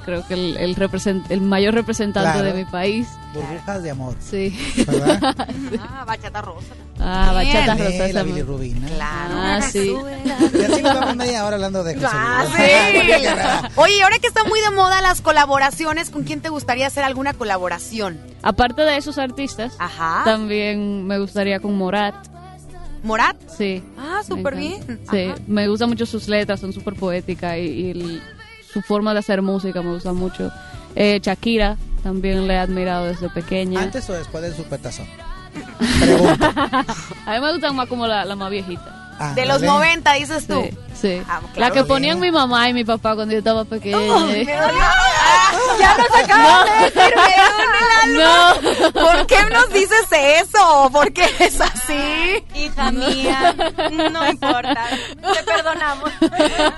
[0.04, 2.44] Creo que el, el, represent- el mayor representante Claro.
[2.44, 3.08] de mi país.
[3.34, 4.16] Burbujas de amor.
[4.20, 4.58] Sí.
[4.86, 5.20] ¿Verdad?
[5.82, 6.74] Ah, bachata rosa.
[7.00, 7.90] Ah, bachata rosa.
[7.90, 8.88] la esa Billy me- Rubina.
[8.88, 9.34] Claro.
[9.38, 9.94] Ah, sí.
[10.54, 13.72] Y así nos vamos media hora hablando de José Ah, sí.
[13.76, 17.34] Oye, ahora que está muy de moda las colaboraciones, ¿con quién te gustaría hacer alguna
[17.34, 18.20] colaboración?
[18.44, 20.22] Aparte de esos artistas, Ajá.
[20.24, 22.16] también me gustaría con Morat.
[23.04, 23.36] ¿Morat?
[23.56, 23.84] Sí.
[24.00, 25.00] Ah, súper bien.
[25.12, 25.36] Sí, Ajá.
[25.48, 28.24] me gustan mucho sus letras, son súper poéticas y, y el-
[28.76, 30.52] su forma de hacer música me gusta mucho.
[30.98, 33.80] Eh, Shakira, también le he admirado desde pequeña.
[33.80, 35.08] ¿Antes o después del supertazón?
[37.26, 39.06] A mí me gustan más como la, la más viejita.
[39.34, 40.62] De los 90, dices tú.
[40.62, 41.22] Sí, sí.
[41.30, 41.74] Ah, la claro.
[41.74, 43.98] que ponían mi mamá y mi papá cuando yo estaba pequeña.
[44.26, 44.54] me dolió.
[44.60, 45.25] Ah,
[45.80, 48.92] ya nos acaban de decir, me duele el alma.
[48.94, 50.90] ¿Por qué nos dices eso?
[50.92, 52.44] ¿Por qué es así?
[52.56, 53.56] Hija mía,
[54.12, 54.88] no importa,
[55.34, 56.12] te perdonamos.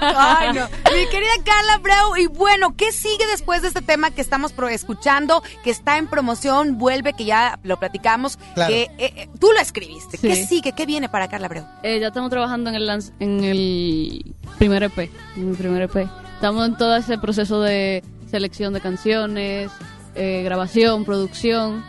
[0.01, 0.67] Ay, no.
[0.93, 5.43] Mi querida Carla Breu, y bueno, ¿qué sigue después de este tema que estamos escuchando,
[5.63, 8.71] que está en promoción, vuelve, que ya lo platicamos, Claro.
[8.73, 10.17] que eh, eh, tú lo escribiste?
[10.17, 10.45] ¿Qué Sí.
[10.45, 10.71] sigue?
[10.73, 11.65] ¿Qué viene para Carla Breu?
[11.83, 16.07] Eh, ya estamos trabajando en el, lanz- en el primer EP, en mi primer EP.
[16.35, 19.71] Estamos en todo ese proceso de selección de canciones,
[20.15, 21.83] eh, grabación, producción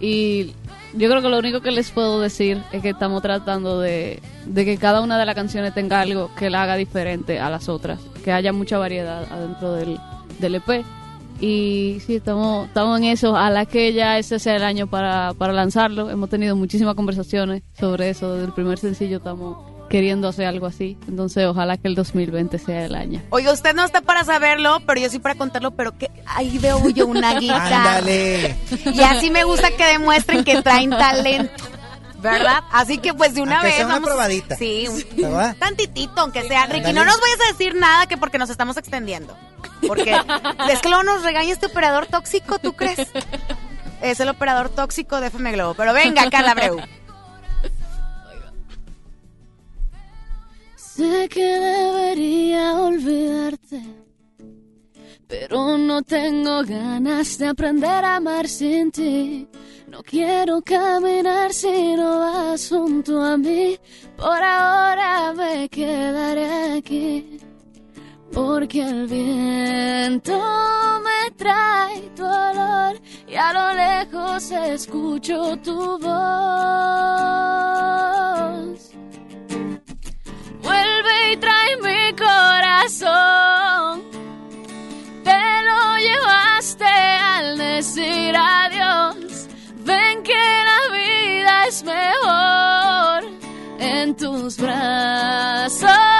[0.00, 0.54] y
[0.94, 4.20] yo creo que lo único que les puedo decir es que estamos tratando de,
[4.54, 8.00] que cada una de las canciones tenga algo que la haga diferente a las otras,
[8.24, 9.98] que haya mucha variedad adentro del,
[10.40, 10.84] del EP.
[11.40, 13.34] Y sí, estamos, estamos en eso.
[13.36, 16.10] A la que ya ese sea el año para, para lanzarlo.
[16.10, 18.34] Hemos tenido muchísimas conversaciones sobre eso.
[18.34, 19.56] Desde el primer sencillo estamos
[19.90, 20.96] queriendo hacer algo así.
[21.08, 23.20] Entonces, ojalá que el 2020 sea el año.
[23.28, 26.88] Oiga, usted no está para saberlo, pero yo sí para contarlo, pero que ahí veo
[26.90, 27.76] yo una guitarra.
[27.98, 28.56] Ándale.
[28.94, 31.52] Y así me gusta que demuestren que traen talento.
[32.22, 32.62] ¿Verdad?
[32.70, 34.10] Así que pues de una Aunque vez sea una vamos.
[34.10, 34.54] probadita.
[34.56, 35.56] Sí, un ¿Verdad?
[35.58, 36.66] tantitito, aunque sea.
[36.66, 39.36] Ricky, no nos vayas a decir nada que porque nos estamos extendiendo.
[39.86, 40.12] Porque
[40.70, 43.08] es que luego nos regaña este operador tóxico, ¿tú crees?
[44.02, 45.74] Es el operador tóxico de FM Globo.
[45.74, 46.78] Pero venga, Carla Breu.
[51.28, 53.80] Que debería olvidarte,
[55.28, 59.46] pero no tengo ganas de aprender a amar sin ti.
[59.86, 63.78] No quiero caminar si no vas junto a mí.
[64.16, 67.38] Por ahora me quedaré aquí.
[68.32, 70.32] Porque el viento
[71.04, 77.40] me trae tu olor y a lo lejos escucho tu voz.
[81.32, 84.02] Y trae mi corazón.
[85.24, 89.48] Te lo llevaste al decir adiós.
[89.84, 93.24] Ven que la vida es mejor
[93.78, 96.19] en tus brazos.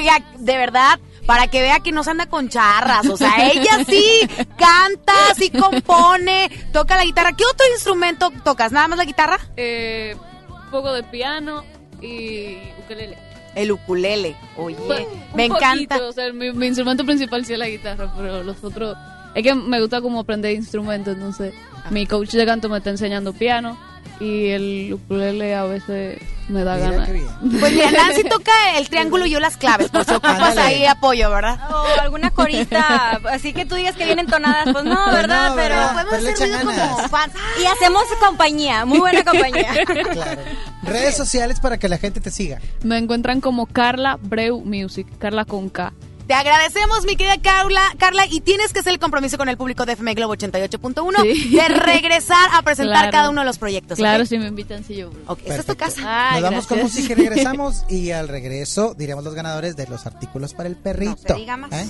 [0.00, 3.06] Oiga, de verdad, para que vea que no se anda con charras.
[3.06, 4.20] O sea, ella sí
[4.56, 7.32] canta, sí compone, toca la guitarra.
[7.34, 8.72] ¿Qué otro instrumento tocas?
[8.72, 9.38] ¿Nada más la guitarra?
[9.58, 10.16] Eh,
[10.48, 11.64] un poco de piano
[12.00, 13.18] y ukelele.
[13.54, 14.36] El ukulele.
[14.56, 16.02] Oye, Un me encanta.
[16.02, 18.96] o sea, mi, mi instrumento principal sí es la guitarra, pero los otros...
[19.34, 21.52] Es que me gusta como aprender instrumentos, entonces
[21.90, 23.78] mi coach de canto me está enseñando piano
[24.20, 27.08] y el ukulele a veces me da Mira ganas.
[27.60, 31.30] Pues mira, Nancy toca el triángulo y yo las claves, por si ocupas ahí apoyo,
[31.30, 31.58] ¿verdad?
[31.70, 35.48] O alguna corita, así que tú digas que vienen tonadas, pues no, Pues ¿verdad?
[35.50, 35.92] no, pero ¿verdad?
[35.92, 37.32] Podemos Pero hacer ruido como fans.
[37.62, 39.72] y hacemos compañía, muy buena compañía.
[40.10, 40.42] Claro.
[40.82, 42.58] Redes sociales para que la gente te siga.
[42.82, 45.92] Me encuentran como Carla Breu Music, Carla con K.
[46.30, 49.84] Te agradecemos, mi querida Carla, Carla, y tienes que hacer el compromiso con el público
[49.84, 51.48] de FM Globo 88.1 Sí.
[51.56, 53.10] de regresar a presentar Claro.
[53.10, 53.98] cada uno de los proyectos.
[53.98, 55.10] Claro, si me invitan, sí yo.
[55.26, 56.30] Ok, esa es tu casa.
[56.34, 56.98] Nos vamos con gracias.
[57.00, 57.82] música y regresamos.
[57.88, 61.16] Y al regreso diremos los ganadores de los artículos para el perrito.
[61.30, 61.72] No se diga más.
[61.72, 61.88] ¿Eh?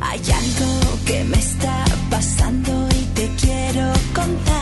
[0.00, 4.57] Hay algo que me está pasando y te quiero contar.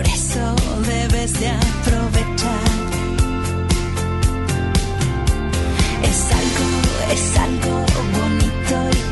[0.00, 2.78] Por eso debes de aprovechar.
[6.02, 6.66] Es algo,
[7.12, 7.84] es algo
[8.16, 9.09] bonito y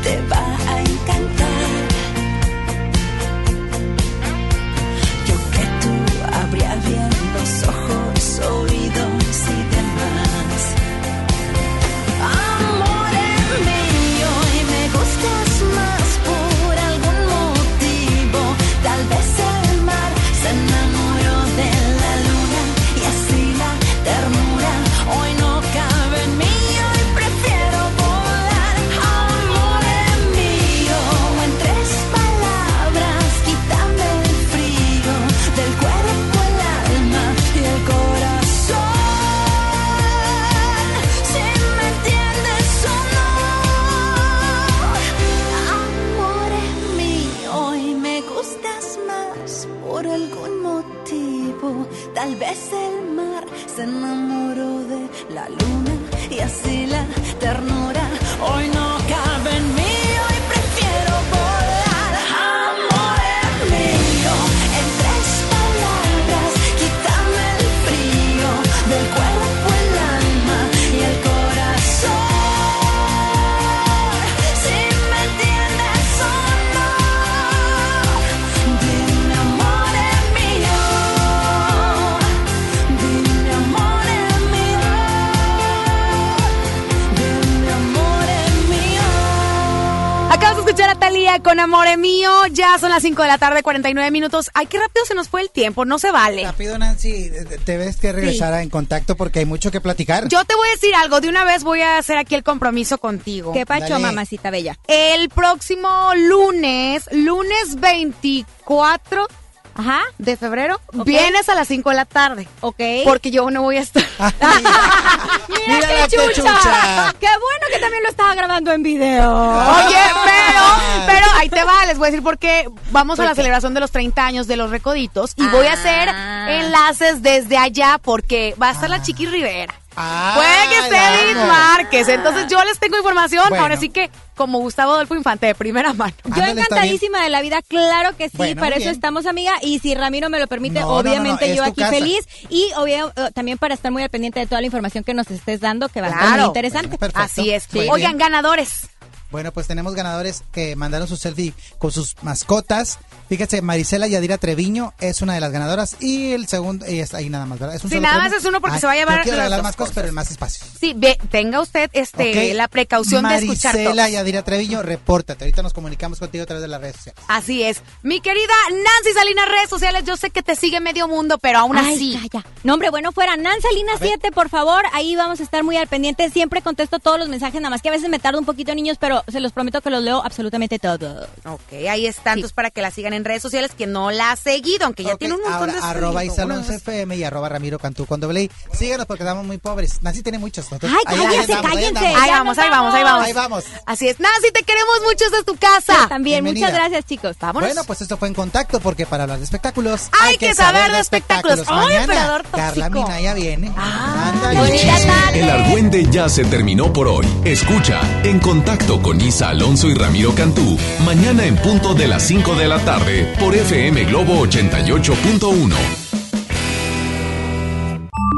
[91.59, 92.29] Con Amore Mío.
[92.53, 94.49] Ya son las 5 de la tarde, 49 minutos.
[94.53, 95.83] Ay, qué rápido se nos fue el tiempo.
[95.83, 96.45] No se vale.
[96.45, 97.29] Rápido, Nancy,
[97.65, 100.29] te ves que regresar en contacto porque hay mucho que platicar.
[100.29, 101.19] Yo te voy a decir algo.
[101.19, 103.51] De una vez voy a hacer aquí el compromiso contigo.
[103.51, 104.05] ¿Qué pacho, Dale.
[104.05, 104.77] mamacita bella?
[104.87, 109.27] El próximo lunes, lunes 24
[109.75, 110.01] Ajá.
[110.17, 112.47] de febrero, vienes a las 5 de la tarde.
[112.61, 112.79] Ok.
[113.05, 114.03] Porque yo no voy a estar.
[114.19, 117.13] Mira Mírala qué qué chucha.
[117.19, 119.31] Qué bueno que también lo estaba grabando en video.
[119.31, 123.25] Oye, pero, pero ahí te va, les voy a decir por qué vamos a ¿Por
[123.25, 123.35] la qué?
[123.37, 126.47] celebración de los 30 años de los Recoditos y voy a hacer Ah.
[126.51, 129.73] enlaces desde allá porque va a estar la Chiqui Rivera.
[130.01, 131.47] Ah, Puede que la Edith amo.
[131.47, 133.63] Márquez, entonces yo les tengo información, Bueno.
[133.63, 136.13] ahora sí que como Gustavo Adolfo Infante de primera mano.
[136.23, 138.93] Yo Ándale, encantadísima de la vida, claro que sí, Bueno, para eso bien.
[138.95, 139.51] estamos, amiga.
[139.61, 141.91] Y si Ramiro me lo permite, No, no, no, no, obviamente yo aquí casa.
[141.91, 142.21] feliz.
[142.49, 145.29] Y obvio, eh, también para estar muy al pendiente de toda la información que nos
[145.29, 146.97] estés dando, que va a estar muy interesante.
[146.97, 147.21] Perfecto.
[147.21, 147.67] Así es.
[147.73, 148.29] Muy Oigan, bien.
[148.29, 148.87] ganadores.
[149.31, 152.97] Bueno, pues tenemos ganadores que mandaron su selfie con sus mascotas.
[153.29, 157.29] Fíjense, Marisela Yadira Treviño es una de las ganadoras y el segundo, y está ahí
[157.29, 157.75] nada más, ¿verdad?
[157.75, 158.31] Es un Sí, nada premio.
[158.31, 160.07] más es uno porque Ay, se va a llevar quiero las regalar más cosas, pero
[160.07, 160.65] en más espacio.
[160.79, 163.75] Sí, ve, tenga usted este la precaución de escuchar.
[163.75, 165.43] Marisela Yadira Treviño, repórtate.
[165.43, 167.23] Ahorita nos comunicamos contigo a través de las redes sociales.
[167.27, 167.81] Así es.
[168.01, 171.77] Mi querida Nancy Salinas, redes sociales, yo sé que te sigue medio mundo, pero aún
[171.77, 172.29] Ay, así.
[172.31, 172.45] calla.
[172.63, 174.83] No, hombre, bueno, fuera Nansalina 7, por favor.
[174.93, 176.29] Ahí vamos a estar muy al pendiente.
[176.31, 178.97] Siempre contesto todos los mensajes, nada más que a veces me tardo un poquito, niños,
[178.99, 181.27] pero se los prometo que los leo absolutamente todos.
[181.45, 184.35] Ok, ahí están, entonces para que la sigan en redes sociales, que no la ha
[184.35, 186.33] seguido, aunque ya tiene un montón ahora, de arroba seguidores.
[186.33, 188.51] Isalonso FM y arroba Ramiro Cantú con doble I.
[188.73, 190.01] Síganos porque estamos muy pobres.
[190.01, 190.65] Nancy tiene muchos.
[190.71, 192.05] nosotros- Ay, cállense, ahí cállense.
[192.07, 193.25] Ahí Ya vamos, ahí vamos, ahí vamos.
[193.25, 193.63] Ahí vamos.
[193.85, 194.19] Así es.
[194.19, 196.07] Nancy, te queremos mucho desde tu casa.
[196.09, 196.67] También, Bienvenida.
[196.67, 197.35] muchas gracias, chicos.
[197.39, 197.67] Vámonos.
[197.69, 200.99] Bueno, pues esto fue en contacto porque para hablar de espectáculos Hay que saber de
[200.99, 201.61] espectáculos.
[201.67, 203.07] Ay, Mañana Carla tóxico.
[203.07, 203.71] Minaya viene.
[203.77, 204.31] Ah,
[204.71, 205.39] chisme, tarde.
[205.41, 207.27] el argüende ya se terminó por hoy.
[207.45, 210.77] Escucha En Contacto con Isa Alonso y Ramiro Cantú.
[211.03, 215.73] Mañana en punto de las 5 de la tarde por FM Globo 88.1.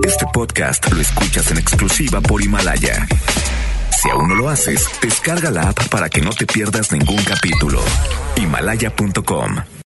[0.08, 3.06] Este podcast lo escuchas en exclusiva por Himalaya.
[4.02, 7.82] Si aún no lo haces, descarga la app para que no te pierdas ningún capítulo.
[8.38, 9.58] Himalaya.com